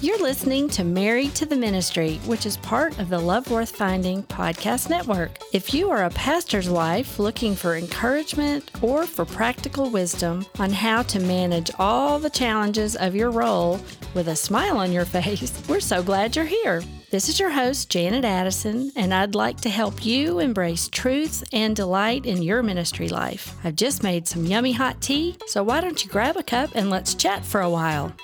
You're 0.00 0.22
listening 0.22 0.68
to 0.70 0.84
Married 0.84 1.34
to 1.34 1.44
the 1.44 1.56
Ministry, 1.56 2.20
which 2.24 2.46
is 2.46 2.56
part 2.58 2.96
of 3.00 3.08
the 3.08 3.18
Love 3.18 3.50
Worth 3.50 3.74
Finding 3.74 4.22
podcast 4.22 4.88
network. 4.88 5.40
If 5.52 5.74
you 5.74 5.90
are 5.90 6.04
a 6.04 6.10
pastor's 6.10 6.70
wife 6.70 7.18
looking 7.18 7.56
for 7.56 7.74
encouragement 7.74 8.70
or 8.80 9.06
for 9.06 9.24
practical 9.24 9.90
wisdom 9.90 10.46
on 10.60 10.70
how 10.70 11.02
to 11.02 11.18
manage 11.18 11.72
all 11.80 12.20
the 12.20 12.30
challenges 12.30 12.94
of 12.94 13.16
your 13.16 13.32
role 13.32 13.80
with 14.14 14.28
a 14.28 14.36
smile 14.36 14.76
on 14.76 14.92
your 14.92 15.04
face, 15.16 15.60
we're 15.68 15.80
so 15.80 16.00
glad 16.00 16.36
you're 16.36 16.44
here. 16.44 16.80
This 17.10 17.28
is 17.28 17.40
your 17.40 17.50
host, 17.50 17.90
Janet 17.90 18.24
Addison, 18.24 18.92
and 18.94 19.12
I'd 19.12 19.34
like 19.34 19.60
to 19.62 19.68
help 19.68 20.06
you 20.06 20.38
embrace 20.38 20.88
truth 20.88 21.42
and 21.52 21.74
delight 21.74 22.24
in 22.24 22.40
your 22.40 22.62
ministry 22.62 23.08
life. 23.08 23.56
I've 23.64 23.74
just 23.74 24.04
made 24.04 24.28
some 24.28 24.46
yummy 24.46 24.74
hot 24.74 25.00
tea, 25.00 25.36
so 25.48 25.64
why 25.64 25.80
don't 25.80 26.04
you 26.04 26.08
grab 26.08 26.36
a 26.36 26.44
cup 26.44 26.70
and 26.76 26.88
let's 26.88 27.14
chat 27.14 27.44
for 27.44 27.62
a 27.62 27.70
while? 27.70 28.14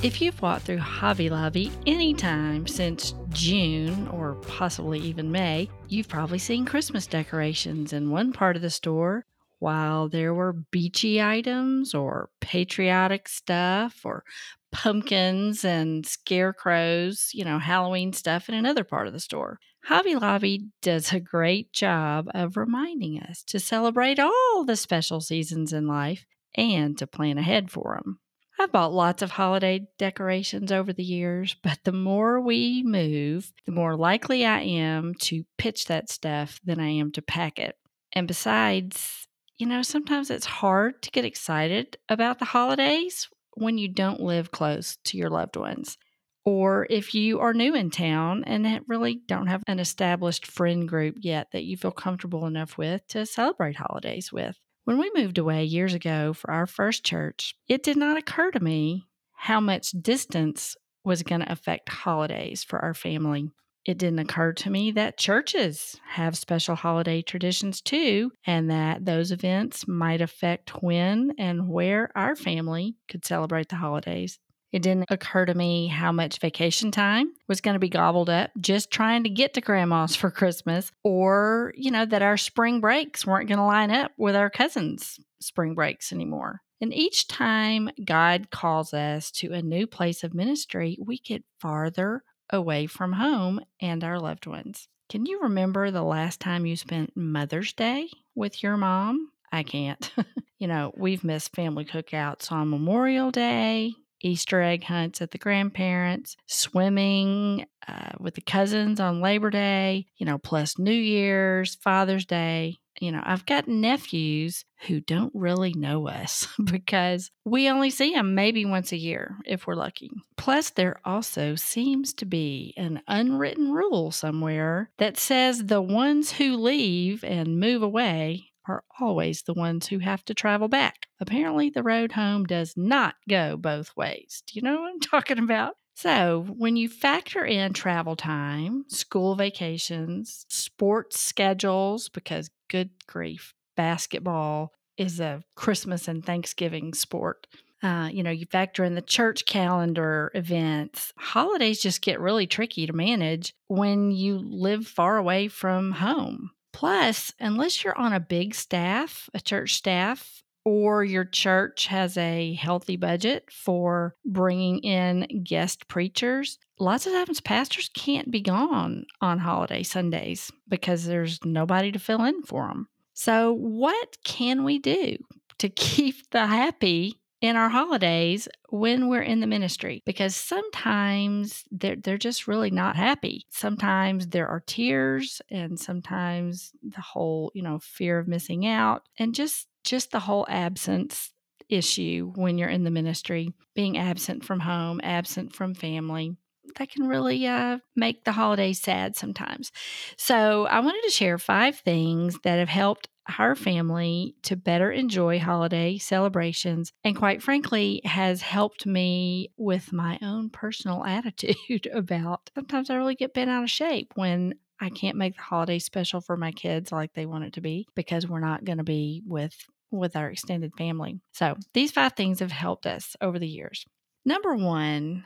If 0.00 0.22
you've 0.22 0.40
walked 0.40 0.66
through 0.66 0.78
Hobby 0.78 1.28
Lobby 1.28 1.72
anytime 1.84 2.68
since 2.68 3.14
June 3.30 4.06
or 4.08 4.34
possibly 4.46 5.00
even 5.00 5.32
May, 5.32 5.68
you've 5.88 6.06
probably 6.06 6.38
seen 6.38 6.64
Christmas 6.64 7.04
decorations 7.04 7.92
in 7.92 8.10
one 8.10 8.32
part 8.32 8.54
of 8.54 8.62
the 8.62 8.70
store, 8.70 9.26
while 9.58 10.08
there 10.08 10.32
were 10.32 10.52
beachy 10.52 11.20
items 11.20 11.94
or 11.94 12.30
patriotic 12.40 13.28
stuff 13.28 14.02
or 14.04 14.22
pumpkins 14.70 15.64
and 15.64 16.06
scarecrows, 16.06 17.30
you 17.34 17.44
know, 17.44 17.58
Halloween 17.58 18.12
stuff 18.12 18.48
in 18.48 18.54
another 18.54 18.84
part 18.84 19.08
of 19.08 19.12
the 19.12 19.18
store. 19.18 19.58
Hobby 19.82 20.14
Lobby 20.14 20.68
does 20.80 21.12
a 21.12 21.18
great 21.18 21.72
job 21.72 22.28
of 22.34 22.56
reminding 22.56 23.20
us 23.20 23.42
to 23.48 23.58
celebrate 23.58 24.20
all 24.20 24.64
the 24.64 24.76
special 24.76 25.20
seasons 25.20 25.72
in 25.72 25.88
life 25.88 26.24
and 26.54 26.96
to 26.98 27.06
plan 27.08 27.36
ahead 27.36 27.72
for 27.72 28.00
them. 28.00 28.20
I've 28.60 28.72
bought 28.72 28.92
lots 28.92 29.22
of 29.22 29.30
holiday 29.30 29.86
decorations 29.98 30.72
over 30.72 30.92
the 30.92 31.04
years, 31.04 31.54
but 31.62 31.78
the 31.84 31.92
more 31.92 32.40
we 32.40 32.82
move, 32.84 33.52
the 33.66 33.72
more 33.72 33.96
likely 33.96 34.44
I 34.44 34.60
am 34.62 35.14
to 35.20 35.44
pitch 35.58 35.86
that 35.86 36.10
stuff 36.10 36.58
than 36.64 36.80
I 36.80 36.88
am 36.88 37.12
to 37.12 37.22
pack 37.22 37.60
it. 37.60 37.76
And 38.12 38.26
besides, 38.26 39.28
you 39.58 39.66
know, 39.66 39.82
sometimes 39.82 40.30
it's 40.30 40.46
hard 40.46 41.02
to 41.02 41.10
get 41.12 41.24
excited 41.24 41.98
about 42.08 42.40
the 42.40 42.46
holidays 42.46 43.28
when 43.54 43.78
you 43.78 43.88
don't 43.88 44.20
live 44.20 44.50
close 44.50 44.96
to 45.04 45.16
your 45.16 45.30
loved 45.30 45.56
ones. 45.56 45.96
Or 46.44 46.86
if 46.90 47.14
you 47.14 47.40
are 47.40 47.54
new 47.54 47.74
in 47.74 47.90
town 47.90 48.42
and 48.44 48.80
really 48.88 49.20
don't 49.26 49.48
have 49.48 49.62
an 49.66 49.78
established 49.78 50.46
friend 50.46 50.88
group 50.88 51.16
yet 51.20 51.48
that 51.52 51.64
you 51.64 51.76
feel 51.76 51.90
comfortable 51.90 52.46
enough 52.46 52.78
with 52.78 53.06
to 53.08 53.26
celebrate 53.26 53.76
holidays 53.76 54.32
with. 54.32 54.56
When 54.88 54.96
we 54.96 55.12
moved 55.14 55.36
away 55.36 55.64
years 55.64 55.92
ago 55.92 56.32
for 56.32 56.50
our 56.50 56.66
first 56.66 57.04
church, 57.04 57.54
it 57.68 57.82
did 57.82 57.98
not 57.98 58.16
occur 58.16 58.50
to 58.52 58.58
me 58.58 59.06
how 59.34 59.60
much 59.60 59.90
distance 59.90 60.76
was 61.04 61.22
going 61.22 61.42
to 61.42 61.52
affect 61.52 61.90
holidays 61.90 62.64
for 62.64 62.78
our 62.78 62.94
family. 62.94 63.50
It 63.84 63.98
didn't 63.98 64.20
occur 64.20 64.54
to 64.54 64.70
me 64.70 64.90
that 64.92 65.18
churches 65.18 66.00
have 66.12 66.38
special 66.38 66.74
holiday 66.74 67.20
traditions 67.20 67.82
too, 67.82 68.32
and 68.46 68.70
that 68.70 69.04
those 69.04 69.30
events 69.30 69.86
might 69.86 70.22
affect 70.22 70.82
when 70.82 71.34
and 71.36 71.68
where 71.68 72.10
our 72.16 72.34
family 72.34 72.96
could 73.08 73.26
celebrate 73.26 73.68
the 73.68 73.76
holidays. 73.76 74.38
It 74.72 74.82
didn't 74.82 75.10
occur 75.10 75.46
to 75.46 75.54
me 75.54 75.86
how 75.86 76.12
much 76.12 76.40
vacation 76.40 76.90
time 76.90 77.32
was 77.48 77.60
going 77.60 77.74
to 77.74 77.80
be 77.80 77.88
gobbled 77.88 78.28
up 78.28 78.50
just 78.60 78.90
trying 78.90 79.22
to 79.24 79.30
get 79.30 79.54
to 79.54 79.60
grandma's 79.60 80.14
for 80.14 80.30
Christmas, 80.30 80.92
or, 81.02 81.72
you 81.76 81.90
know, 81.90 82.04
that 82.04 82.22
our 82.22 82.36
spring 82.36 82.80
breaks 82.80 83.26
weren't 83.26 83.48
going 83.48 83.58
to 83.58 83.64
line 83.64 83.90
up 83.90 84.12
with 84.18 84.36
our 84.36 84.50
cousins' 84.50 85.18
spring 85.40 85.74
breaks 85.74 86.12
anymore. 86.12 86.60
And 86.80 86.94
each 86.94 87.28
time 87.28 87.90
God 88.04 88.50
calls 88.50 88.94
us 88.94 89.30
to 89.32 89.52
a 89.52 89.62
new 89.62 89.86
place 89.86 90.22
of 90.22 90.34
ministry, 90.34 90.98
we 91.00 91.18
get 91.18 91.44
farther 91.60 92.22
away 92.50 92.86
from 92.86 93.12
home 93.12 93.60
and 93.80 94.04
our 94.04 94.20
loved 94.20 94.46
ones. 94.46 94.88
Can 95.08 95.26
you 95.26 95.40
remember 95.42 95.90
the 95.90 96.02
last 96.02 96.40
time 96.40 96.66
you 96.66 96.76
spent 96.76 97.16
Mother's 97.16 97.72
Day 97.72 98.10
with 98.34 98.62
your 98.62 98.76
mom? 98.76 99.30
I 99.50 99.62
can't. 99.62 100.12
you 100.58 100.68
know, 100.68 100.92
we've 100.96 101.24
missed 101.24 101.56
family 101.56 101.84
cookouts 101.84 102.52
on 102.52 102.70
Memorial 102.70 103.30
Day, 103.30 103.94
Easter 104.20 104.60
egg 104.60 104.84
hunts 104.84 105.20
at 105.22 105.30
the 105.30 105.38
grandparents, 105.38 106.36
swimming 106.46 107.66
uh, 107.86 108.12
with 108.18 108.34
the 108.34 108.40
cousins 108.40 109.00
on 109.00 109.20
Labor 109.20 109.50
Day, 109.50 110.06
you 110.16 110.26
know, 110.26 110.38
plus 110.38 110.78
New 110.78 110.90
Year's, 110.92 111.74
Father's 111.76 112.26
Day. 112.26 112.78
You 113.00 113.12
know, 113.12 113.22
I've 113.24 113.46
got 113.46 113.68
nephews 113.68 114.64
who 114.88 115.00
don't 115.00 115.32
really 115.32 115.72
know 115.72 116.08
us 116.08 116.48
because 116.64 117.30
we 117.44 117.68
only 117.68 117.90
see 117.90 118.12
them 118.12 118.34
maybe 118.34 118.64
once 118.64 118.90
a 118.90 118.96
year 118.96 119.36
if 119.46 119.66
we're 119.66 119.74
lucky. 119.74 120.10
Plus, 120.36 120.70
there 120.70 120.96
also 121.04 121.54
seems 121.54 122.12
to 122.14 122.26
be 122.26 122.74
an 122.76 123.00
unwritten 123.06 123.72
rule 123.72 124.10
somewhere 124.10 124.90
that 124.98 125.16
says 125.16 125.66
the 125.66 125.82
ones 125.82 126.32
who 126.32 126.56
leave 126.56 127.22
and 127.22 127.60
move 127.60 127.82
away 127.82 128.50
are 128.68 128.84
always 129.00 129.42
the 129.42 129.54
ones 129.54 129.88
who 129.88 129.98
have 129.98 130.24
to 130.26 130.34
travel 130.34 130.68
back. 130.68 131.06
Apparently, 131.20 131.70
the 131.70 131.82
road 131.82 132.12
home 132.12 132.44
does 132.44 132.74
not 132.76 133.14
go 133.28 133.56
both 133.56 133.96
ways. 133.96 134.42
Do 134.46 134.54
you 134.54 134.62
know 134.62 134.80
what 134.80 134.90
I'm 134.92 135.00
talking 135.00 135.38
about? 135.38 135.74
So, 135.94 136.46
when 136.56 136.76
you 136.76 136.88
factor 136.88 137.44
in 137.44 137.72
travel 137.72 138.14
time, 138.14 138.84
school 138.86 139.34
vacations, 139.34 140.46
sports 140.48 141.18
schedules, 141.18 142.08
because 142.08 142.50
good 142.68 142.90
grief, 143.08 143.52
basketball 143.76 144.72
is 144.96 145.18
a 145.18 145.42
Christmas 145.56 146.06
and 146.06 146.24
Thanksgiving 146.24 146.94
sport. 146.94 147.48
Uh, 147.82 148.10
you 148.12 148.22
know, 148.22 148.30
you 148.30 148.46
factor 148.46 148.84
in 148.84 148.94
the 148.94 149.02
church 149.02 149.46
calendar 149.46 150.30
events. 150.34 151.12
Holidays 151.16 151.80
just 151.80 152.02
get 152.02 152.20
really 152.20 152.46
tricky 152.46 152.86
to 152.86 152.92
manage 152.92 153.54
when 153.68 154.10
you 154.10 154.38
live 154.38 154.86
far 154.86 155.16
away 155.16 155.48
from 155.48 155.92
home. 155.92 156.50
Plus, 156.78 157.32
unless 157.40 157.82
you're 157.82 157.98
on 157.98 158.12
a 158.12 158.20
big 158.20 158.54
staff, 158.54 159.28
a 159.34 159.40
church 159.40 159.74
staff, 159.74 160.44
or 160.64 161.02
your 161.02 161.24
church 161.24 161.88
has 161.88 162.16
a 162.16 162.54
healthy 162.54 162.96
budget 162.96 163.50
for 163.50 164.14
bringing 164.24 164.78
in 164.84 165.42
guest 165.42 165.88
preachers, 165.88 166.56
lots 166.78 167.04
of 167.04 167.12
times 167.12 167.40
pastors 167.40 167.90
can't 167.94 168.30
be 168.30 168.40
gone 168.40 169.06
on 169.20 169.40
holiday 169.40 169.82
Sundays 169.82 170.52
because 170.68 171.04
there's 171.04 171.40
nobody 171.44 171.90
to 171.90 171.98
fill 171.98 172.22
in 172.22 172.44
for 172.44 172.68
them. 172.68 172.86
So, 173.12 173.52
what 173.54 174.16
can 174.22 174.62
we 174.62 174.78
do 174.78 175.16
to 175.58 175.68
keep 175.68 176.30
the 176.30 176.46
happy 176.46 177.20
in 177.40 177.56
our 177.56 177.68
holidays 177.68 178.48
when 178.70 179.08
we're 179.08 179.22
in 179.22 179.40
the 179.40 179.46
ministry 179.46 180.02
because 180.04 180.34
sometimes 180.34 181.64
they're, 181.70 181.96
they're 181.96 182.18
just 182.18 182.48
really 182.48 182.70
not 182.70 182.96
happy. 182.96 183.46
Sometimes 183.50 184.28
there 184.28 184.48
are 184.48 184.62
tears 184.66 185.40
and 185.50 185.78
sometimes 185.78 186.72
the 186.82 187.00
whole, 187.00 187.52
you 187.54 187.62
know, 187.62 187.78
fear 187.78 188.18
of 188.18 188.28
missing 188.28 188.66
out 188.66 189.08
and 189.18 189.34
just 189.34 189.68
just 189.84 190.10
the 190.10 190.20
whole 190.20 190.46
absence 190.50 191.32
issue 191.68 192.32
when 192.34 192.58
you're 192.58 192.68
in 192.68 192.84
the 192.84 192.90
ministry, 192.90 193.52
being 193.74 193.98
absent 193.98 194.44
from 194.44 194.60
home, 194.60 195.00
absent 195.02 195.54
from 195.54 195.74
family. 195.74 196.36
That 196.76 196.90
can 196.90 197.08
really 197.08 197.46
uh, 197.46 197.78
make 197.96 198.24
the 198.24 198.32
holidays 198.32 198.80
sad 198.80 199.16
sometimes. 199.16 199.72
So, 200.18 200.66
I 200.66 200.80
wanted 200.80 201.02
to 201.04 201.10
share 201.10 201.38
five 201.38 201.78
things 201.78 202.38
that 202.44 202.58
have 202.58 202.68
helped 202.68 203.08
our 203.38 203.54
family 203.54 204.34
to 204.42 204.56
better 204.56 204.90
enjoy 204.90 205.38
holiday 205.38 205.98
celebrations 205.98 206.92
and 207.04 207.16
quite 207.16 207.42
frankly 207.42 208.00
has 208.04 208.40
helped 208.40 208.86
me 208.86 209.50
with 209.56 209.92
my 209.92 210.18
own 210.22 210.48
personal 210.50 211.04
attitude 211.06 211.88
about 211.92 212.50
sometimes 212.54 212.90
I 212.90 212.96
really 212.96 213.14
get 213.14 213.34
bent 213.34 213.50
out 213.50 213.64
of 213.64 213.70
shape 213.70 214.12
when 214.14 214.54
I 214.80 214.90
can't 214.90 215.16
make 215.16 215.36
the 215.36 215.42
holiday 215.42 215.78
special 215.78 216.20
for 216.20 216.36
my 216.36 216.52
kids 216.52 216.92
like 216.92 217.12
they 217.12 217.26
want 217.26 217.44
it 217.44 217.54
to 217.54 217.60
be 217.60 217.86
because 217.94 218.28
we're 218.28 218.40
not 218.40 218.64
going 218.64 218.78
to 218.78 218.84
be 218.84 219.22
with 219.26 219.54
with 219.90 220.16
our 220.16 220.28
extended 220.28 220.72
family. 220.76 221.18
So, 221.32 221.56
these 221.72 221.92
five 221.92 222.12
things 222.12 222.40
have 222.40 222.52
helped 222.52 222.86
us 222.86 223.16
over 223.20 223.38
the 223.38 223.48
years. 223.48 223.86
Number 224.24 224.54
1, 224.54 225.24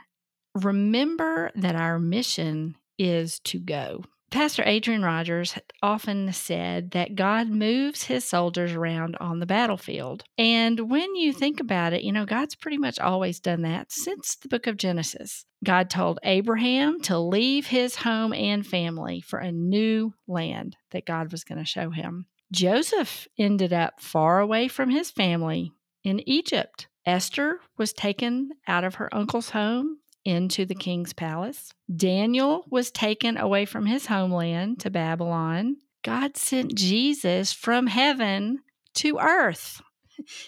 remember 0.54 1.50
that 1.56 1.74
our 1.74 1.98
mission 1.98 2.76
is 2.98 3.40
to 3.40 3.58
go. 3.58 4.04
Pastor 4.32 4.62
Adrian 4.64 5.02
Rogers 5.02 5.58
often 5.82 6.32
said 6.32 6.92
that 6.92 7.16
God 7.16 7.50
moves 7.50 8.04
his 8.04 8.24
soldiers 8.24 8.72
around 8.72 9.14
on 9.20 9.40
the 9.40 9.46
battlefield. 9.46 10.24
And 10.38 10.88
when 10.90 11.14
you 11.14 11.34
think 11.34 11.60
about 11.60 11.92
it, 11.92 12.02
you 12.02 12.12
know, 12.12 12.24
God's 12.24 12.54
pretty 12.54 12.78
much 12.78 12.98
always 12.98 13.40
done 13.40 13.60
that 13.62 13.92
since 13.92 14.36
the 14.36 14.48
book 14.48 14.66
of 14.66 14.78
Genesis. 14.78 15.44
God 15.62 15.90
told 15.90 16.18
Abraham 16.22 17.02
to 17.02 17.18
leave 17.18 17.66
his 17.66 17.96
home 17.96 18.32
and 18.32 18.66
family 18.66 19.20
for 19.20 19.38
a 19.38 19.52
new 19.52 20.14
land 20.26 20.76
that 20.92 21.04
God 21.04 21.30
was 21.30 21.44
going 21.44 21.58
to 21.58 21.66
show 21.66 21.90
him. 21.90 22.24
Joseph 22.50 23.28
ended 23.38 23.74
up 23.74 24.00
far 24.00 24.40
away 24.40 24.66
from 24.66 24.88
his 24.88 25.10
family 25.10 25.72
in 26.04 26.26
Egypt. 26.26 26.88
Esther 27.04 27.60
was 27.76 27.92
taken 27.92 28.50
out 28.66 28.84
of 28.84 28.94
her 28.94 29.14
uncle's 29.14 29.50
home 29.50 29.98
into 30.24 30.64
the 30.64 30.74
king's 30.74 31.12
palace. 31.12 31.72
Daniel 31.94 32.64
was 32.70 32.90
taken 32.90 33.36
away 33.36 33.64
from 33.64 33.86
his 33.86 34.06
homeland 34.06 34.80
to 34.80 34.90
Babylon. 34.90 35.76
God 36.02 36.36
sent 36.36 36.74
Jesus 36.74 37.52
from 37.52 37.86
heaven 37.86 38.60
to 38.94 39.18
earth. 39.18 39.82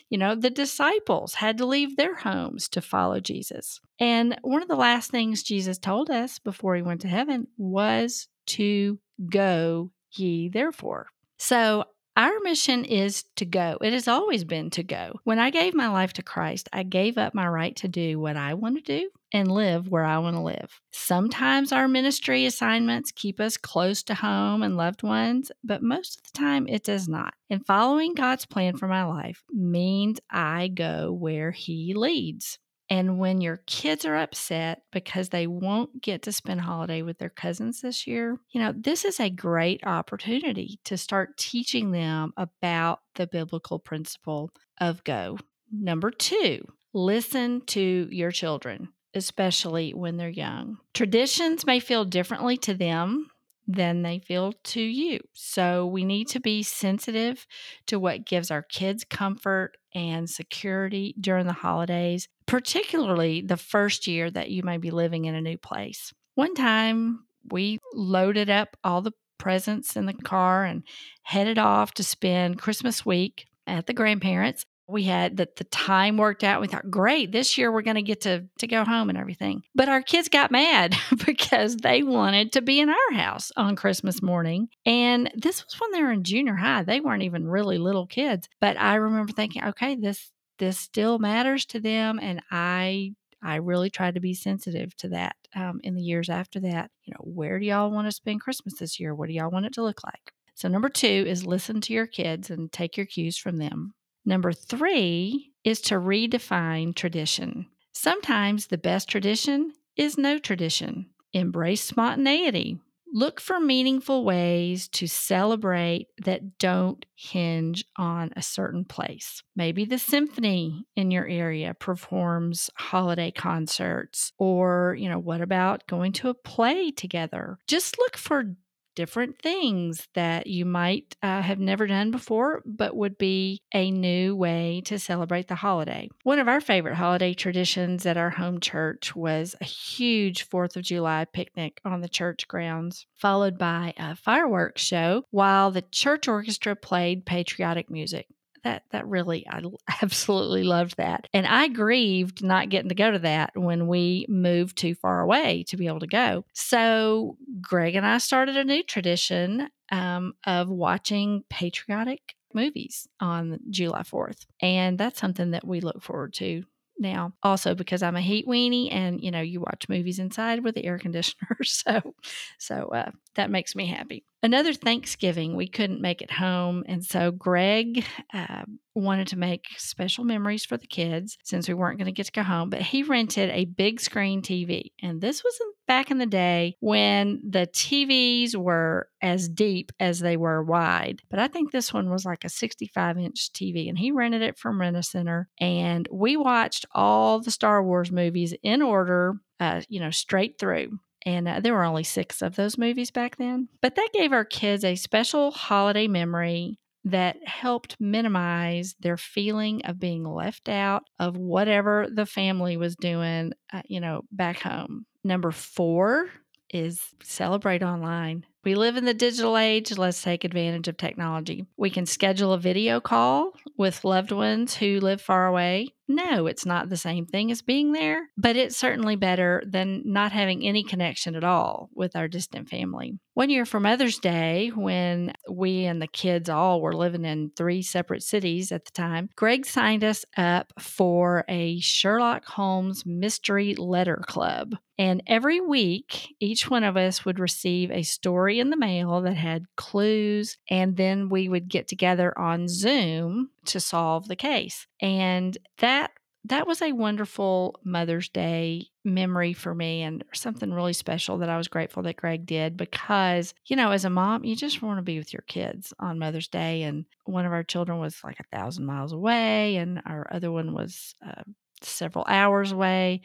you 0.08 0.18
know, 0.18 0.34
the 0.34 0.50
disciples 0.50 1.34
had 1.34 1.58
to 1.58 1.66
leave 1.66 1.96
their 1.96 2.16
homes 2.16 2.68
to 2.70 2.80
follow 2.80 3.20
Jesus. 3.20 3.80
And 3.98 4.36
one 4.42 4.62
of 4.62 4.68
the 4.68 4.76
last 4.76 5.10
things 5.10 5.42
Jesus 5.42 5.78
told 5.78 6.10
us 6.10 6.38
before 6.38 6.76
he 6.76 6.82
went 6.82 7.00
to 7.02 7.08
heaven 7.08 7.46
was 7.56 8.28
to 8.46 8.98
go 9.30 9.90
ye 10.12 10.48
therefore. 10.48 11.08
So 11.38 11.84
our 12.16 12.38
mission 12.42 12.84
is 12.84 13.24
to 13.36 13.44
go. 13.44 13.78
It 13.80 13.92
has 13.92 14.06
always 14.06 14.44
been 14.44 14.70
to 14.70 14.82
go. 14.82 15.18
When 15.24 15.38
I 15.38 15.50
gave 15.50 15.74
my 15.74 15.88
life 15.88 16.12
to 16.14 16.22
Christ, 16.22 16.68
I 16.72 16.84
gave 16.84 17.18
up 17.18 17.34
my 17.34 17.46
right 17.46 17.74
to 17.76 17.88
do 17.88 18.20
what 18.20 18.36
I 18.36 18.54
want 18.54 18.76
to 18.76 18.82
do 18.82 19.10
and 19.34 19.50
live 19.50 19.88
where 19.88 20.04
I 20.04 20.18
want 20.18 20.36
to 20.36 20.40
live. 20.40 20.80
Sometimes 20.92 21.72
our 21.72 21.88
ministry 21.88 22.46
assignments 22.46 23.10
keep 23.10 23.40
us 23.40 23.56
close 23.56 24.02
to 24.04 24.14
home 24.14 24.62
and 24.62 24.76
loved 24.76 25.02
ones, 25.02 25.50
but 25.64 25.82
most 25.82 26.16
of 26.16 26.22
the 26.22 26.38
time 26.38 26.68
it 26.68 26.84
does 26.84 27.08
not. 27.08 27.34
And 27.50 27.66
following 27.66 28.14
God's 28.14 28.46
plan 28.46 28.76
for 28.76 28.86
my 28.86 29.04
life 29.04 29.42
means 29.50 30.20
I 30.30 30.68
go 30.68 31.12
where 31.12 31.50
He 31.50 31.94
leads. 31.94 32.60
And 32.88 33.18
when 33.18 33.40
your 33.40 33.62
kids 33.66 34.04
are 34.04 34.16
upset 34.16 34.82
because 34.92 35.30
they 35.30 35.46
won't 35.46 36.00
get 36.00 36.22
to 36.22 36.32
spend 36.32 36.60
holiday 36.60 37.02
with 37.02 37.18
their 37.18 37.30
cousins 37.30 37.80
this 37.80 38.06
year, 38.06 38.38
you 38.52 38.60
know, 38.60 38.72
this 38.76 39.04
is 39.04 39.18
a 39.18 39.30
great 39.30 39.84
opportunity 39.84 40.78
to 40.84 40.96
start 40.96 41.36
teaching 41.38 41.90
them 41.90 42.32
about 42.36 43.00
the 43.16 43.26
biblical 43.26 43.80
principle 43.80 44.50
of 44.80 45.02
go. 45.02 45.38
Number 45.72 46.10
two, 46.10 46.68
listen 46.92 47.62
to 47.66 48.06
your 48.12 48.30
children, 48.30 48.90
especially 49.14 49.94
when 49.94 50.16
they're 50.16 50.28
young. 50.28 50.78
Traditions 50.92 51.66
may 51.66 51.80
feel 51.80 52.04
differently 52.04 52.56
to 52.58 52.74
them 52.74 53.30
than 53.66 54.02
they 54.02 54.18
feel 54.18 54.52
to 54.62 54.80
you. 54.80 55.20
So 55.32 55.86
we 55.86 56.04
need 56.04 56.28
to 56.28 56.40
be 56.40 56.62
sensitive 56.62 57.46
to 57.86 57.98
what 57.98 58.26
gives 58.26 58.50
our 58.50 58.62
kids 58.62 59.04
comfort 59.04 59.76
and 59.94 60.28
security 60.28 61.14
during 61.18 61.46
the 61.46 61.52
holidays, 61.52 62.28
particularly 62.46 63.40
the 63.40 63.56
first 63.56 64.06
year 64.06 64.30
that 64.30 64.50
you 64.50 64.62
may 64.62 64.76
be 64.76 64.90
living 64.90 65.24
in 65.24 65.34
a 65.34 65.40
new 65.40 65.56
place. 65.56 66.12
One 66.34 66.54
time 66.54 67.24
we 67.50 67.78
loaded 67.94 68.50
up 68.50 68.76
all 68.82 69.00
the 69.00 69.12
presents 69.38 69.96
in 69.96 70.06
the 70.06 70.14
car 70.14 70.64
and 70.64 70.82
headed 71.22 71.58
off 71.58 71.92
to 71.94 72.04
spend 72.04 72.58
Christmas 72.58 73.04
week 73.06 73.46
at 73.66 73.86
the 73.86 73.92
grandparents 73.92 74.66
we 74.86 75.04
had 75.04 75.38
that 75.38 75.56
the 75.56 75.64
time 75.64 76.16
worked 76.16 76.44
out. 76.44 76.60
We 76.60 76.68
thought, 76.68 76.90
great, 76.90 77.32
this 77.32 77.56
year 77.56 77.72
we're 77.72 77.82
going 77.82 77.94
to 77.96 78.02
get 78.02 78.22
to 78.22 78.44
to 78.58 78.66
go 78.66 78.84
home 78.84 79.08
and 79.08 79.18
everything. 79.18 79.62
But 79.74 79.88
our 79.88 80.02
kids 80.02 80.28
got 80.28 80.50
mad 80.50 80.94
because 81.26 81.76
they 81.76 82.02
wanted 82.02 82.52
to 82.52 82.62
be 82.62 82.80
in 82.80 82.90
our 82.90 83.12
house 83.12 83.50
on 83.56 83.76
Christmas 83.76 84.22
morning. 84.22 84.68
And 84.84 85.30
this 85.34 85.64
was 85.64 85.78
when 85.80 85.92
they 85.92 86.02
were 86.02 86.12
in 86.12 86.24
junior 86.24 86.56
high. 86.56 86.82
They 86.82 87.00
weren't 87.00 87.22
even 87.22 87.48
really 87.48 87.78
little 87.78 88.06
kids. 88.06 88.48
But 88.60 88.78
I 88.78 88.96
remember 88.96 89.32
thinking, 89.32 89.64
okay, 89.64 89.96
this 89.96 90.30
this 90.58 90.78
still 90.78 91.18
matters 91.18 91.66
to 91.66 91.80
them, 91.80 92.20
and 92.22 92.40
I 92.50 93.14
I 93.42 93.56
really 93.56 93.90
tried 93.90 94.14
to 94.14 94.20
be 94.20 94.34
sensitive 94.34 94.96
to 94.98 95.08
that 95.10 95.36
um, 95.54 95.80
in 95.82 95.94
the 95.94 96.02
years 96.02 96.30
after 96.30 96.60
that. 96.60 96.90
You 97.04 97.12
know, 97.12 97.24
where 97.24 97.58
do 97.58 97.66
y'all 97.66 97.90
want 97.90 98.06
to 98.06 98.12
spend 98.12 98.40
Christmas 98.40 98.78
this 98.78 98.98
year? 98.98 99.14
What 99.14 99.28
do 99.28 99.34
y'all 99.34 99.50
want 99.50 99.66
it 99.66 99.74
to 99.74 99.82
look 99.82 100.02
like? 100.04 100.32
So, 100.54 100.68
number 100.68 100.88
two 100.88 101.06
is 101.06 101.44
listen 101.44 101.80
to 101.82 101.92
your 101.92 102.06
kids 102.06 102.50
and 102.50 102.72
take 102.72 102.96
your 102.96 103.06
cues 103.06 103.36
from 103.36 103.58
them. 103.58 103.94
Number 104.24 104.52
three 104.52 105.52
is 105.64 105.80
to 105.82 105.94
redefine 105.94 106.94
tradition. 106.94 107.66
Sometimes 107.92 108.66
the 108.66 108.78
best 108.78 109.08
tradition 109.08 109.72
is 109.96 110.18
no 110.18 110.38
tradition. 110.38 111.06
Embrace 111.32 111.82
spontaneity. 111.82 112.78
Look 113.16 113.40
for 113.40 113.60
meaningful 113.60 114.24
ways 114.24 114.88
to 114.88 115.06
celebrate 115.06 116.08
that 116.24 116.58
don't 116.58 117.06
hinge 117.14 117.84
on 117.96 118.32
a 118.34 118.42
certain 118.42 118.84
place. 118.84 119.44
Maybe 119.54 119.84
the 119.84 120.00
symphony 120.00 120.84
in 120.96 121.12
your 121.12 121.24
area 121.24 121.74
performs 121.74 122.70
holiday 122.76 123.30
concerts, 123.30 124.32
or, 124.36 124.96
you 124.98 125.08
know, 125.08 125.20
what 125.20 125.40
about 125.40 125.86
going 125.86 126.12
to 126.14 126.28
a 126.28 126.34
play 126.34 126.90
together? 126.90 127.58
Just 127.68 127.98
look 127.98 128.16
for 128.16 128.56
different 128.94 129.40
things 129.40 130.08
that 130.14 130.46
you 130.46 130.64
might 130.64 131.16
uh, 131.22 131.42
have 131.42 131.58
never 131.58 131.86
done 131.86 132.10
before, 132.10 132.62
but 132.64 132.96
would 132.96 133.18
be 133.18 133.60
a 133.72 133.90
new 133.90 134.36
way 134.36 134.82
to 134.86 134.98
celebrate 134.98 135.48
the 135.48 135.54
holiday. 135.54 136.08
One 136.22 136.38
of 136.38 136.48
our 136.48 136.60
favorite 136.60 136.94
holiday 136.94 137.34
traditions 137.34 138.06
at 138.06 138.16
our 138.16 138.30
home 138.30 138.60
church 138.60 139.14
was 139.14 139.54
a 139.60 139.64
huge 139.64 140.48
4th 140.48 140.76
of 140.76 140.82
July 140.82 141.26
picnic 141.32 141.80
on 141.84 142.00
the 142.00 142.08
church 142.08 142.48
grounds, 142.48 143.06
followed 143.14 143.58
by 143.58 143.94
a 143.96 144.16
fireworks 144.16 144.82
show 144.82 145.24
while 145.30 145.70
the 145.70 145.82
church 145.82 146.28
orchestra 146.28 146.76
played 146.76 147.26
patriotic 147.26 147.90
music 147.90 148.26
that 148.64 148.82
that 148.90 149.06
really 149.06 149.46
I 149.48 149.62
absolutely 150.02 150.64
loved 150.64 150.96
that. 150.96 151.28
And 151.32 151.46
I 151.46 151.68
grieved 151.68 152.42
not 152.42 152.68
getting 152.68 152.88
to 152.88 152.94
go 152.94 153.10
to 153.10 153.18
that 153.20 153.52
when 153.54 153.86
we 153.86 154.26
moved 154.28 154.76
too 154.76 154.94
far 154.94 155.20
away 155.20 155.64
to 155.68 155.76
be 155.76 155.86
able 155.86 156.00
to 156.00 156.06
go. 156.06 156.44
So 156.52 157.36
Greg 157.60 157.94
and 157.94 158.06
I 158.06 158.18
started 158.18 158.56
a 158.56 158.64
new 158.64 158.82
tradition 158.82 159.68
um, 159.92 160.34
of 160.46 160.68
watching 160.68 161.44
patriotic 161.48 162.34
movies 162.52 163.06
on 163.20 163.60
July 163.70 164.02
4th. 164.02 164.46
And 164.60 164.98
that's 164.98 165.20
something 165.20 165.52
that 165.52 165.66
we 165.66 165.80
look 165.80 166.02
forward 166.02 166.34
to 166.34 166.64
now 166.98 167.32
also 167.42 167.74
because 167.74 168.02
i'm 168.02 168.16
a 168.16 168.20
heat 168.20 168.46
weenie 168.46 168.92
and 168.92 169.20
you 169.20 169.30
know 169.30 169.40
you 169.40 169.60
watch 169.60 169.88
movies 169.88 170.18
inside 170.18 170.62
with 170.62 170.74
the 170.74 170.84
air 170.84 170.98
conditioner 170.98 171.56
so 171.64 172.14
so 172.58 172.88
uh, 172.88 173.10
that 173.34 173.50
makes 173.50 173.74
me 173.74 173.86
happy 173.86 174.24
another 174.44 174.74
thanksgiving 174.74 175.56
we 175.56 175.66
couldn't 175.66 176.00
make 176.00 176.20
it 176.20 176.30
home 176.30 176.84
and 176.86 177.04
so 177.04 177.30
greg 177.30 178.04
uh, 178.32 178.62
wanted 178.94 179.26
to 179.26 179.38
make 179.38 179.64
special 179.76 180.22
memories 180.22 180.64
for 180.64 180.76
the 180.76 180.86
kids 180.86 181.36
since 181.42 181.66
we 181.66 181.74
weren't 181.74 181.98
going 181.98 182.06
to 182.06 182.12
get 182.12 182.26
to 182.26 182.32
go 182.32 182.42
home 182.42 182.70
but 182.70 182.82
he 182.82 183.02
rented 183.02 183.50
a 183.50 183.64
big 183.64 184.00
screen 184.00 184.42
tv 184.42 184.92
and 185.02 185.20
this 185.20 185.42
was 185.42 185.58
back 185.86 186.10
in 186.10 186.18
the 186.18 186.26
day 186.26 186.76
when 186.80 187.40
the 187.48 187.66
TVs 187.66 188.54
were 188.56 189.08
as 189.22 189.48
deep 189.48 189.92
as 190.00 190.20
they 190.20 190.36
were 190.36 190.62
wide. 190.62 191.20
But 191.30 191.38
I 191.38 191.48
think 191.48 191.70
this 191.70 191.92
one 191.92 192.10
was 192.10 192.24
like 192.24 192.44
a 192.44 192.48
65 192.48 193.18
inch 193.18 193.52
TV, 193.52 193.88
and 193.88 193.98
he 193.98 194.10
rented 194.10 194.42
it 194.42 194.58
from 194.58 194.80
Rent 194.80 194.96
a 194.96 195.02
Center. 195.02 195.48
And 195.60 196.08
we 196.10 196.36
watched 196.36 196.86
all 196.92 197.40
the 197.40 197.50
Star 197.50 197.82
Wars 197.82 198.10
movies 198.10 198.54
in 198.62 198.82
order, 198.82 199.34
uh, 199.60 199.82
you 199.88 200.00
know, 200.00 200.10
straight 200.10 200.58
through. 200.58 200.98
And 201.26 201.48
uh, 201.48 201.60
there 201.60 201.72
were 201.72 201.84
only 201.84 202.04
six 202.04 202.42
of 202.42 202.56
those 202.56 202.76
movies 202.76 203.10
back 203.10 203.36
then. 203.36 203.68
But 203.80 203.94
that 203.94 204.10
gave 204.12 204.32
our 204.32 204.44
kids 204.44 204.84
a 204.84 204.94
special 204.94 205.50
holiday 205.50 206.06
memory 206.06 206.78
that 207.04 207.36
helped 207.46 207.96
minimize 208.00 208.94
their 208.98 209.16
feeling 209.16 209.84
of 209.84 209.98
being 210.00 210.24
left 210.24 210.68
out 210.68 211.02
of 211.18 211.36
whatever 211.36 212.06
the 212.10 212.26
family 212.26 212.76
was 212.76 212.96
doing, 212.96 213.52
uh, 213.72 213.82
you 213.86 214.00
know, 214.00 214.22
back 214.32 214.60
home. 214.60 215.04
Number 215.22 215.50
four 215.50 216.28
is 216.70 217.00
celebrate 217.22 217.82
online. 217.82 218.46
We 218.64 218.74
live 218.74 218.96
in 218.96 219.04
the 219.04 219.12
digital 219.12 219.58
age. 219.58 219.96
Let's 219.98 220.22
take 220.22 220.42
advantage 220.42 220.88
of 220.88 220.96
technology. 220.96 221.66
We 221.76 221.90
can 221.90 222.06
schedule 222.06 222.54
a 222.54 222.58
video 222.58 222.98
call 222.98 223.52
with 223.76 224.04
loved 224.04 224.32
ones 224.32 224.74
who 224.74 225.00
live 225.00 225.20
far 225.20 225.46
away. 225.46 225.88
No, 226.08 226.46
it's 226.46 226.66
not 226.66 226.88
the 226.88 226.96
same 226.96 227.26
thing 227.26 227.50
as 227.50 227.62
being 227.62 227.92
there, 227.92 228.28
but 228.36 228.56
it's 228.56 228.76
certainly 228.76 229.16
better 229.16 229.62
than 229.66 230.02
not 230.04 230.32
having 230.32 230.62
any 230.62 230.82
connection 230.82 231.34
at 231.34 231.44
all 231.44 231.88
with 231.94 232.14
our 232.14 232.28
distant 232.28 232.68
family. 232.68 233.18
One 233.32 233.48
year 233.48 233.64
for 233.64 233.80
Mother's 233.80 234.18
Day, 234.18 234.70
when 234.74 235.32
we 235.50 235.84
and 235.84 236.00
the 236.00 236.06
kids 236.06 236.48
all 236.50 236.80
were 236.80 236.94
living 236.94 237.24
in 237.24 237.52
three 237.56 237.82
separate 237.82 238.22
cities 238.22 238.70
at 238.70 238.84
the 238.84 238.92
time, 238.92 239.30
Greg 239.34 239.64
signed 239.64 240.04
us 240.04 240.24
up 240.36 240.72
for 240.78 241.44
a 241.48 241.80
Sherlock 241.80 242.44
Holmes 242.44 243.04
Mystery 243.06 243.74
Letter 243.74 244.22
Club. 244.26 244.76
And 244.98 245.22
every 245.26 245.60
week, 245.60 246.36
each 246.40 246.70
one 246.70 246.84
of 246.84 246.96
us 246.96 247.24
would 247.24 247.38
receive 247.38 247.90
a 247.90 248.02
story 248.02 248.60
in 248.60 248.70
the 248.70 248.76
mail 248.76 249.20
that 249.22 249.36
had 249.36 249.66
clues, 249.76 250.56
and 250.70 250.96
then 250.96 251.28
we 251.28 251.48
would 251.48 251.68
get 251.68 251.88
together 251.88 252.36
on 252.38 252.68
Zoom 252.68 253.50
to 253.66 253.80
solve 253.80 254.28
the 254.28 254.36
case. 254.36 254.86
And 255.00 255.58
that 255.78 256.12
that 256.46 256.66
was 256.66 256.82
a 256.82 256.92
wonderful 256.92 257.80
Mother's 257.84 258.28
Day 258.28 258.88
memory 259.02 259.54
for 259.54 259.74
me 259.74 260.02
and 260.02 260.22
something 260.34 260.72
really 260.72 260.92
special 260.92 261.38
that 261.38 261.48
I 261.48 261.56
was 261.56 261.68
grateful 261.68 262.02
that 262.02 262.16
Greg 262.16 262.44
did 262.44 262.76
because, 262.76 263.54
you 263.64 263.76
know, 263.76 263.92
as 263.92 264.04
a 264.04 264.10
mom, 264.10 264.44
you 264.44 264.54
just 264.54 264.82
want 264.82 264.98
to 264.98 265.02
be 265.02 265.18
with 265.18 265.32
your 265.32 265.44
kids 265.46 265.94
on 265.98 266.18
Mother's 266.18 266.48
Day. 266.48 266.82
And 266.82 267.06
one 267.24 267.46
of 267.46 267.52
our 267.52 267.62
children 267.62 267.98
was 267.98 268.22
like 268.22 268.40
a 268.40 268.56
thousand 268.56 268.84
miles 268.84 269.12
away, 269.12 269.76
and 269.76 270.02
our 270.04 270.26
other 270.30 270.52
one 270.52 270.74
was 270.74 271.14
uh, 271.26 271.42
several 271.80 272.26
hours 272.28 272.72
away. 272.72 273.22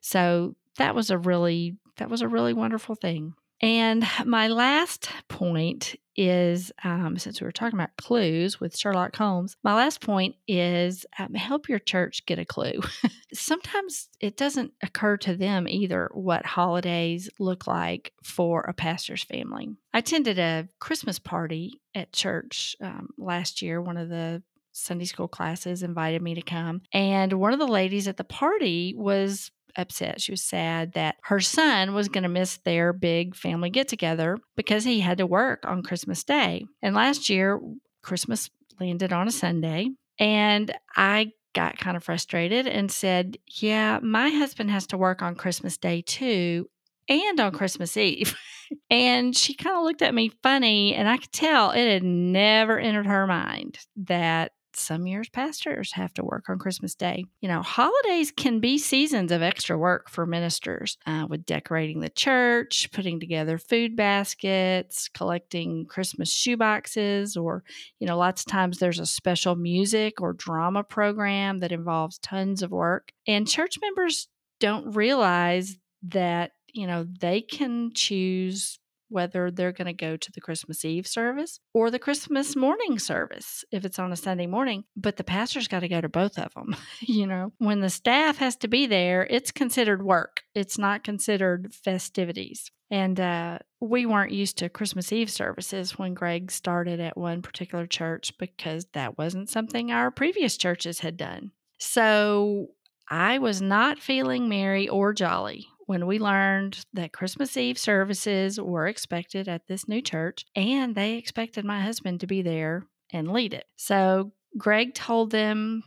So 0.00 0.56
that 0.78 0.94
was 0.94 1.10
a 1.10 1.18
really, 1.18 1.76
that 1.96 2.10
was 2.10 2.22
a 2.22 2.28
really 2.28 2.52
wonderful 2.52 2.94
thing. 2.94 3.34
And 3.62 4.06
my 4.24 4.48
last 4.48 5.08
point 5.28 5.96
is 6.14 6.72
um, 6.84 7.18
since 7.18 7.40
we 7.40 7.46
were 7.46 7.52
talking 7.52 7.78
about 7.78 7.96
clues 7.96 8.60
with 8.60 8.76
Sherlock 8.76 9.16
Holmes, 9.16 9.56
my 9.62 9.74
last 9.74 10.00
point 10.00 10.36
is 10.46 11.06
um, 11.18 11.34
help 11.34 11.68
your 11.68 11.78
church 11.78 12.24
get 12.26 12.38
a 12.38 12.44
clue. 12.44 12.80
Sometimes 13.32 14.08
it 14.20 14.36
doesn't 14.36 14.72
occur 14.82 15.16
to 15.18 15.36
them 15.36 15.68
either 15.68 16.10
what 16.12 16.44
holidays 16.44 17.30
look 17.38 17.66
like 17.66 18.12
for 18.22 18.62
a 18.62 18.74
pastor's 18.74 19.24
family. 19.24 19.68
I 19.92 19.98
attended 19.98 20.38
a 20.38 20.68
Christmas 20.78 21.18
party 21.18 21.80
at 21.94 22.12
church 22.12 22.76
um, 22.82 23.10
last 23.18 23.62
year, 23.62 23.80
one 23.80 23.96
of 23.96 24.08
the 24.08 24.42
Sunday 24.72 25.06
school 25.06 25.28
classes 25.28 25.82
invited 25.82 26.20
me 26.20 26.34
to 26.34 26.42
come. 26.42 26.82
And 26.92 27.32
one 27.32 27.54
of 27.54 27.58
the 27.58 27.66
ladies 27.66 28.08
at 28.08 28.18
the 28.18 28.24
party 28.24 28.94
was 28.94 29.50
upset. 29.76 30.20
She 30.20 30.32
was 30.32 30.42
sad 30.42 30.92
that 30.92 31.16
her 31.24 31.40
son 31.40 31.94
was 31.94 32.08
going 32.08 32.22
to 32.22 32.28
miss 32.28 32.58
their 32.58 32.92
big 32.92 33.34
family 33.34 33.70
get 33.70 33.88
together 33.88 34.38
because 34.56 34.84
he 34.84 35.00
had 35.00 35.18
to 35.18 35.26
work 35.26 35.64
on 35.66 35.82
Christmas 35.82 36.24
Day. 36.24 36.66
And 36.82 36.94
last 36.94 37.28
year, 37.28 37.60
Christmas 38.02 38.50
landed 38.80 39.12
on 39.12 39.28
a 39.28 39.32
Sunday. 39.32 39.88
And 40.18 40.72
I 40.94 41.32
got 41.54 41.78
kind 41.78 41.96
of 41.96 42.04
frustrated 42.04 42.66
and 42.66 42.90
said, 42.90 43.38
Yeah, 43.60 43.98
my 44.02 44.30
husband 44.30 44.70
has 44.70 44.86
to 44.88 44.98
work 44.98 45.22
on 45.22 45.34
Christmas 45.34 45.76
Day 45.76 46.02
too 46.02 46.68
and 47.08 47.40
on 47.40 47.52
Christmas 47.52 47.96
Eve. 47.96 48.36
and 48.90 49.36
she 49.36 49.54
kind 49.54 49.76
of 49.76 49.84
looked 49.84 50.02
at 50.02 50.14
me 50.14 50.32
funny, 50.42 50.94
and 50.94 51.08
I 51.08 51.16
could 51.16 51.32
tell 51.32 51.70
it 51.70 51.88
had 51.88 52.02
never 52.02 52.78
entered 52.78 53.06
her 53.06 53.26
mind 53.26 53.78
that 53.96 54.52
some 54.78 55.06
years 55.06 55.28
pastors 55.28 55.92
have 55.92 56.12
to 56.14 56.24
work 56.24 56.48
on 56.48 56.58
Christmas 56.58 56.94
Day. 56.94 57.24
You 57.40 57.48
know, 57.48 57.62
holidays 57.62 58.30
can 58.30 58.60
be 58.60 58.78
seasons 58.78 59.32
of 59.32 59.42
extra 59.42 59.76
work 59.76 60.10
for 60.10 60.26
ministers 60.26 60.98
uh, 61.06 61.26
with 61.28 61.46
decorating 61.46 62.00
the 62.00 62.10
church, 62.10 62.90
putting 62.92 63.20
together 63.20 63.58
food 63.58 63.96
baskets, 63.96 65.08
collecting 65.08 65.86
Christmas 65.86 66.32
shoeboxes, 66.32 67.40
or, 67.40 67.64
you 67.98 68.06
know, 68.06 68.18
lots 68.18 68.42
of 68.42 68.52
times 68.52 68.78
there's 68.78 68.98
a 68.98 69.06
special 69.06 69.56
music 69.56 70.20
or 70.20 70.32
drama 70.32 70.82
program 70.82 71.58
that 71.58 71.72
involves 71.72 72.18
tons 72.18 72.62
of 72.62 72.70
work. 72.70 73.12
And 73.26 73.48
church 73.48 73.76
members 73.80 74.28
don't 74.60 74.94
realize 74.94 75.76
that, 76.02 76.52
you 76.72 76.86
know, 76.86 77.06
they 77.20 77.40
can 77.40 77.90
choose 77.94 78.78
whether 79.08 79.50
they're 79.50 79.72
going 79.72 79.86
to 79.86 79.92
go 79.92 80.16
to 80.16 80.32
the 80.32 80.40
Christmas 80.40 80.84
Eve 80.84 81.06
service 81.06 81.60
or 81.72 81.90
the 81.90 81.98
Christmas 81.98 82.56
morning 82.56 82.98
service 82.98 83.64
if 83.70 83.84
it's 83.84 83.98
on 83.98 84.12
a 84.12 84.16
Sunday 84.16 84.46
morning. 84.46 84.84
But 84.96 85.16
the 85.16 85.24
pastor's 85.24 85.68
got 85.68 85.80
to 85.80 85.88
go 85.88 86.00
to 86.00 86.08
both 86.08 86.38
of 86.38 86.52
them. 86.54 86.76
you 87.00 87.26
know, 87.26 87.52
when 87.58 87.80
the 87.80 87.90
staff 87.90 88.38
has 88.38 88.56
to 88.56 88.68
be 88.68 88.86
there, 88.86 89.26
it's 89.28 89.50
considered 89.50 90.02
work, 90.02 90.42
it's 90.54 90.78
not 90.78 91.04
considered 91.04 91.74
festivities. 91.74 92.70
And 92.90 93.18
uh, 93.18 93.58
we 93.80 94.06
weren't 94.06 94.32
used 94.32 94.58
to 94.58 94.68
Christmas 94.68 95.12
Eve 95.12 95.30
services 95.30 95.98
when 95.98 96.14
Greg 96.14 96.52
started 96.52 97.00
at 97.00 97.16
one 97.16 97.42
particular 97.42 97.86
church 97.86 98.38
because 98.38 98.86
that 98.92 99.18
wasn't 99.18 99.48
something 99.48 99.90
our 99.90 100.12
previous 100.12 100.56
churches 100.56 101.00
had 101.00 101.16
done. 101.16 101.50
So 101.78 102.68
I 103.08 103.38
was 103.38 103.60
not 103.60 103.98
feeling 103.98 104.48
merry 104.48 104.88
or 104.88 105.12
jolly 105.12 105.66
when 105.86 106.06
we 106.06 106.18
learned 106.18 106.84
that 106.92 107.12
Christmas 107.12 107.56
Eve 107.56 107.78
services 107.78 108.60
were 108.60 108.86
expected 108.86 109.48
at 109.48 109.66
this 109.66 109.88
new 109.88 110.02
church 110.02 110.44
and 110.54 110.94
they 110.94 111.14
expected 111.14 111.64
my 111.64 111.80
husband 111.80 112.20
to 112.20 112.26
be 112.26 112.42
there 112.42 112.86
and 113.12 113.32
lead 113.32 113.54
it. 113.54 113.64
So 113.76 114.32
Greg 114.58 114.94
told 114.94 115.30
them 115.30 115.82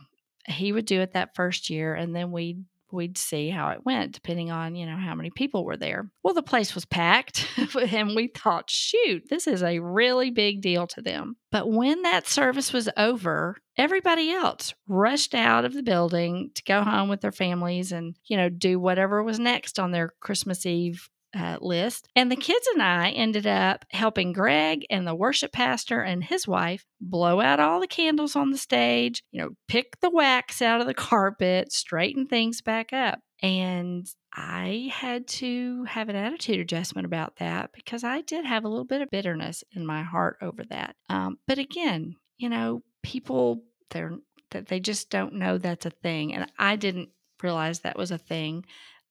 he 0.46 0.72
would 0.72 0.86
do 0.86 1.00
it 1.00 1.12
that 1.12 1.34
first 1.34 1.70
year 1.70 1.94
and 1.94 2.16
then 2.16 2.32
we'd 2.32 2.64
we'd 2.92 3.18
see 3.18 3.50
how 3.50 3.70
it 3.70 3.84
went 3.84 4.12
depending 4.12 4.50
on 4.50 4.74
you 4.74 4.86
know 4.86 4.96
how 4.96 5.14
many 5.14 5.30
people 5.30 5.64
were 5.64 5.76
there. 5.76 6.10
Well 6.22 6.34
the 6.34 6.42
place 6.42 6.74
was 6.74 6.84
packed 6.84 7.46
and 7.92 8.14
we 8.14 8.28
thought 8.28 8.70
shoot 8.70 9.24
this 9.28 9.46
is 9.46 9.62
a 9.62 9.78
really 9.80 10.30
big 10.30 10.60
deal 10.60 10.86
to 10.88 11.02
them. 11.02 11.36
But 11.50 11.70
when 11.70 12.02
that 12.02 12.26
service 12.26 12.72
was 12.72 12.88
over 12.96 13.56
everybody 13.76 14.30
else 14.30 14.74
rushed 14.88 15.34
out 15.34 15.64
of 15.64 15.72
the 15.72 15.82
building 15.82 16.50
to 16.54 16.62
go 16.64 16.82
home 16.82 17.08
with 17.08 17.22
their 17.22 17.32
families 17.32 17.92
and 17.92 18.14
you 18.26 18.36
know 18.36 18.48
do 18.48 18.78
whatever 18.78 19.22
was 19.22 19.38
next 19.38 19.78
on 19.78 19.90
their 19.90 20.12
christmas 20.20 20.66
eve 20.66 21.08
uh, 21.36 21.58
list. 21.60 22.08
And 22.16 22.30
the 22.30 22.36
kids 22.36 22.66
and 22.74 22.82
I 22.82 23.10
ended 23.10 23.46
up 23.46 23.84
helping 23.90 24.32
Greg 24.32 24.84
and 24.90 25.06
the 25.06 25.14
worship 25.14 25.52
pastor 25.52 26.00
and 26.00 26.24
his 26.24 26.46
wife 26.46 26.84
blow 27.00 27.40
out 27.40 27.60
all 27.60 27.80
the 27.80 27.86
candles 27.86 28.36
on 28.36 28.50
the 28.50 28.58
stage, 28.58 29.22
you 29.30 29.40
know, 29.40 29.50
pick 29.68 30.00
the 30.00 30.10
wax 30.10 30.60
out 30.60 30.80
of 30.80 30.86
the 30.86 30.94
carpet, 31.10 31.72
straighten 31.72 32.26
things 32.26 32.62
back 32.62 32.92
up. 32.92 33.20
And 33.42 34.06
I 34.32 34.90
had 34.92 35.26
to 35.28 35.84
have 35.84 36.08
an 36.08 36.16
attitude 36.16 36.60
adjustment 36.60 37.06
about 37.06 37.36
that 37.36 37.70
because 37.74 38.04
I 38.04 38.20
did 38.20 38.44
have 38.44 38.64
a 38.64 38.68
little 38.68 38.84
bit 38.84 39.00
of 39.00 39.10
bitterness 39.10 39.64
in 39.72 39.86
my 39.86 40.02
heart 40.02 40.36
over 40.42 40.62
that. 40.70 40.94
Um, 41.08 41.38
but 41.46 41.58
again, 41.58 42.16
you 42.38 42.48
know, 42.48 42.82
people 43.02 43.62
they're 43.90 44.12
that 44.50 44.66
they 44.66 44.80
just 44.80 45.10
don't 45.10 45.34
know 45.34 45.58
that's 45.58 45.86
a 45.86 45.90
thing, 45.90 46.34
and 46.34 46.50
I 46.58 46.76
didn't 46.76 47.10
realize 47.42 47.80
that 47.80 47.98
was 47.98 48.10
a 48.10 48.18
thing 48.18 48.64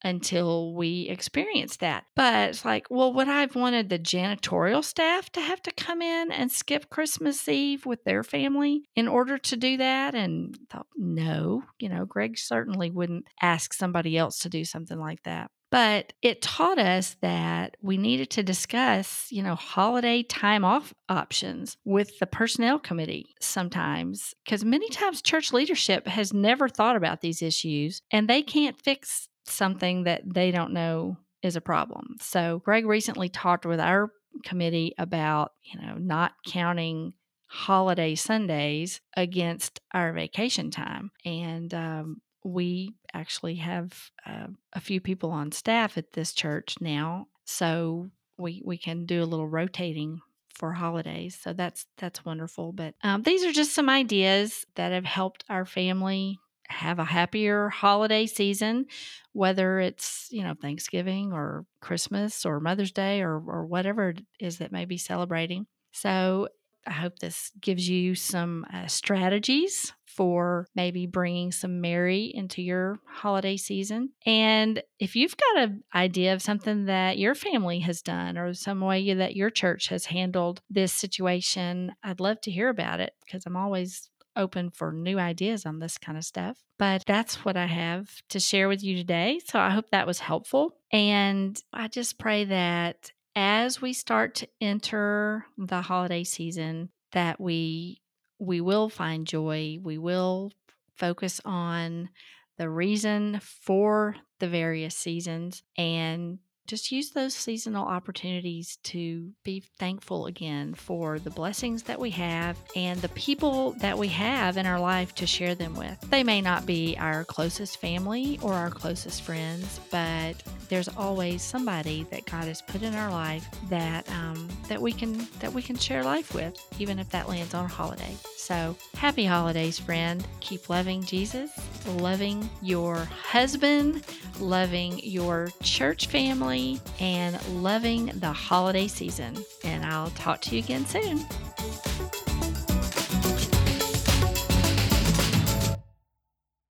until 0.04 0.74
we 0.74 1.08
experienced 1.10 1.80
that. 1.82 2.06
But 2.16 2.50
it's 2.50 2.66
like, 2.66 2.88
well, 2.90 3.14
would 3.14 3.28
I 3.28 3.42
have 3.42 3.56
wanted 3.56 3.90
the 3.90 4.00
janitorial 4.00 4.84
staff 4.84 5.30
to 5.32 5.42
have 5.42 5.62
to 5.64 5.72
come 5.72 6.02
in 6.02 6.32
and 6.32 6.52
skip 6.52 6.90
Christmas 6.90 7.48
Eve 7.48 7.86
with 7.86 8.04
their 8.04 8.24
family 8.24 8.84
in 8.96 9.08
order 9.08 9.38
to 9.38 9.58
do 9.58 9.78
that? 9.78 10.16
And 10.16 10.58
thought, 10.70 10.88
no, 10.96 11.64
you 11.80 11.90
know, 11.90 12.06
Greg 12.06 12.38
certainly 12.38 12.92
wouldn't 12.92 13.26
ask 13.42 13.74
somebody 13.74 14.18
else 14.18 14.40
to 14.40 14.50
do 14.50 14.66
something 14.66 15.00
like 15.00 15.24
that. 15.24 15.52
But 15.72 16.14
it 16.24 16.42
taught 16.42 16.80
us 16.80 17.16
that 17.22 17.78
we 17.82 17.98
needed 17.98 18.32
to 18.32 18.44
discuss, 18.44 19.28
you 19.30 19.44
know, 19.44 19.54
holiday 19.54 20.24
time 20.24 20.66
off 20.66 20.96
options 21.08 21.78
with 21.86 22.18
the 22.18 22.26
personnel 22.26 22.80
committee 22.80 23.36
sometimes, 23.40 24.34
because 24.44 24.66
many 24.66 24.90
times 24.90 25.22
church 25.22 25.54
leadership 25.54 26.08
has 26.08 26.34
never 26.34 26.70
thought 26.70 26.96
about 26.96 27.22
these 27.22 27.44
issues 27.44 28.02
and 28.12 28.28
they 28.28 28.42
can't 28.42 28.82
fix 28.82 29.29
something 29.52 30.04
that 30.04 30.22
they 30.26 30.52
don't 30.52 30.74
know 30.74 31.18
is 31.42 31.56
a 31.56 31.62
problem. 31.62 32.18
So 32.20 32.62
Greg 32.66 32.86
recently 32.86 33.30
talked 33.30 33.66
with 33.66 33.80
our 33.80 34.12
committee 34.44 34.94
about, 34.98 35.54
you 35.64 35.80
know, 35.80 35.96
not 35.96 36.34
counting 36.46 37.14
holiday 37.48 38.16
Sundays 38.16 39.02
against 39.18 39.80
our 39.94 40.14
vacation 40.14 40.70
time. 40.70 41.12
And 41.26 41.74
um, 41.74 42.22
we 42.44 42.94
actually 43.14 43.56
have 43.56 44.12
uh, 44.26 44.48
a 44.74 44.80
few 44.80 45.02
people 45.02 45.32
on 45.32 45.52
staff 45.52 45.98
at 45.98 46.14
this 46.14 46.34
church 46.34 46.76
now. 46.80 47.28
So 47.46 48.10
we, 48.38 48.62
we 48.64 48.78
can 48.78 49.06
do 49.06 49.24
a 49.24 49.26
little 49.26 49.48
rotating 49.48 50.22
for 50.54 50.74
holidays. 50.74 51.40
So 51.42 51.54
that's 51.54 51.86
that's 51.98 52.26
wonderful. 52.26 52.74
But 52.74 52.94
um, 53.02 53.24
these 53.24 53.46
are 53.46 53.52
just 53.52 53.74
some 53.74 53.90
ideas 53.90 54.66
that 54.76 54.92
have 54.92 55.06
helped 55.06 55.46
our 55.50 55.66
family 55.66 56.38
have 56.70 57.00
a 57.00 57.06
happier 57.06 57.70
holiday 57.70 58.26
season, 58.26 58.86
whether 59.34 59.80
it's, 59.80 60.28
you 60.32 60.44
know, 60.44 60.54
Thanksgiving 60.60 61.34
or 61.34 61.66
Christmas 61.82 62.46
or 62.46 62.60
Mother's 62.60 62.92
Day 62.92 63.22
or, 63.22 63.36
or 63.36 63.66
whatever 63.66 64.10
it 64.10 64.22
is 64.40 64.60
that 64.60 64.72
may 64.72 64.86
be 64.86 64.98
celebrating. 64.98 65.66
So 65.92 66.48
I 66.88 66.92
hope 66.92 67.20
this 67.20 67.52
gives 67.60 67.90
you 67.90 68.16
some 68.16 68.66
uh, 68.74 68.88
strategies 68.88 69.94
for 70.08 70.68
maybe 70.76 71.06
bringing 71.06 71.52
some 71.52 71.82
merry 71.82 72.32
into 72.34 72.62
your 72.62 73.00
holiday 73.06 73.58
season. 73.58 74.10
And 74.26 74.82
if 75.00 75.16
you've 75.16 75.36
got 75.38 75.64
an 75.64 75.84
idea 75.94 76.34
of 76.34 76.42
something 76.42 76.86
that 76.86 77.20
your 77.20 77.36
family 77.36 77.80
has 77.80 78.02
done 78.02 78.38
or 78.38 78.54
some 78.54 78.82
way 78.82 79.14
that 79.14 79.36
your 79.36 79.50
church 79.50 79.88
has 79.90 80.06
handled 80.06 80.62
this 80.70 80.94
situation, 80.94 81.94
I'd 82.04 82.20
love 82.20 82.42
to 82.42 82.52
hear 82.52 82.70
about 82.70 83.00
it 83.00 83.14
because 83.26 83.46
I'm 83.46 83.58
always 83.58 84.10
open 84.36 84.70
for 84.70 84.92
new 84.92 85.18
ideas 85.18 85.66
on 85.66 85.80
this 85.80 85.98
kind 85.98 86.18
of 86.18 86.24
stuff. 86.24 86.58
But 86.78 87.04
that's 87.06 87.44
what 87.44 87.58
I 87.58 87.66
have 87.66 88.10
to 88.30 88.40
share 88.40 88.68
with 88.68 88.84
you 88.84 88.96
today. 88.96 89.40
So 89.46 89.60
I 89.60 89.70
hope 89.72 89.90
that 89.92 90.08
was 90.08 90.20
helpful. 90.20 90.76
And 90.92 91.62
I 91.74 91.88
just 91.88 92.18
pray 92.18 92.46
that 92.46 93.12
as 93.36 93.82
we 93.82 93.94
start 93.94 94.36
to 94.36 94.48
enter 94.60 95.46
the 95.58 95.82
holiday 95.82 96.24
season, 96.24 96.90
that 97.12 97.40
we 97.40 98.02
we 98.40 98.62
will 98.62 98.90
find 98.90 99.28
joy. 99.28 99.80
We 99.82 99.98
will 99.98 100.52
focus 100.96 101.42
on 101.44 102.10
the 102.58 102.70
reason 102.70 103.40
for 103.42 104.16
the 104.40 104.48
various 104.48 104.96
seasons 104.96 105.64
and 105.78 106.40
just 106.70 106.92
use 106.92 107.10
those 107.10 107.34
seasonal 107.34 107.88
opportunities 107.88 108.78
to 108.84 109.32
be 109.44 109.64
thankful 109.80 110.28
again 110.28 110.76
for 110.76 111.18
the 111.18 111.32
blessings 111.32 111.82
that 111.84 112.00
we 112.00 112.12
have 112.12 112.58
and 112.76 113.02
the 113.02 113.10
people 113.10 113.72
that 113.80 113.98
we 113.98 114.08
have 114.08 114.56
in 114.56 114.68
our 114.68 114.80
life 114.80 115.16
to 115.16 115.26
share 115.26 115.56
them 115.56 115.76
with. 115.76 116.00
They 116.12 116.24
may 116.24 116.42
not 116.42 116.68
be 116.68 116.96
our 117.00 117.26
closest 117.26 117.82
family 117.82 118.38
or 118.44 118.54
our 118.54 118.70
closest 118.70 119.24
friends, 119.24 119.80
but 119.90 120.36
there's 120.70 120.88
always 120.90 121.42
somebody 121.42 122.06
that 122.12 122.26
God 122.26 122.44
has 122.44 122.62
put 122.62 122.84
in 122.84 122.94
our 122.94 123.10
life 123.10 123.48
that 123.70 124.08
um, 124.12 124.48
that 124.68 124.80
we 124.80 124.92
can 124.92 125.28
that 125.40 125.52
we 125.52 125.64
can 125.64 125.76
share 125.76 126.04
life 126.04 126.36
with, 126.36 126.56
even 126.78 127.00
if 127.00 127.10
that 127.10 127.28
lands 127.28 127.56
on 127.56 127.66
a 127.66 127.68
holiday. 127.68 128.16
So 128.38 128.76
happy 128.94 129.26
holidays, 129.26 129.80
friend! 129.80 130.26
Keep 130.40 130.70
loving 130.70 131.04
Jesus, 131.04 131.52
loving 131.88 132.50
your 132.62 132.96
husband, 132.96 134.06
loving 134.40 135.00
your 135.00 135.50
church 135.64 136.08
family, 136.08 136.80
and 137.00 137.38
loving 137.50 138.08
the 138.16 138.32
holiday 138.32 138.88
season. 138.88 139.38
And 139.64 139.86
I'll 139.86 140.12
talk 140.12 140.42
to 140.42 140.56
you 140.56 140.64
again 140.64 140.86
soon. 140.86 141.26